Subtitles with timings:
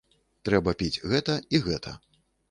[0.47, 1.93] Трэба піць гэта і гэта.